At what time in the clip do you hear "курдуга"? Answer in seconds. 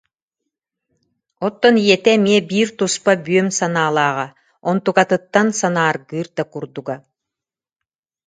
6.51-6.95